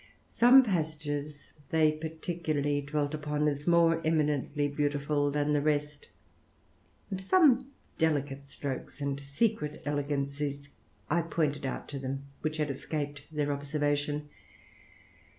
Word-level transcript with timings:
Some 0.29 0.63
passages 0.63 1.51
they 1.69 1.91
particularly 1.91 2.81
dwelt 2.81 3.13
upon, 3.13 3.47
as 3.47 3.67
more 3.67 4.01
eminently 4.03 4.67
beautiful 4.67 5.29
than 5.29 5.53
the 5.53 5.61
rest; 5.61 6.07
and 7.11 7.21
some 7.21 7.67
delicate 7.99 8.47
strokes 8.49 8.99
and 8.99 9.21
secret 9.21 9.83
elegancies, 9.85 10.69
I 11.07 11.21
pointed 11.21 11.67
out 11.67 11.87
to 11.89 11.99
them 11.99 12.23
which 12.41 12.57
had 12.57 12.71
escaped 12.71 13.25
their 13.31 13.53
observation. 13.53 14.27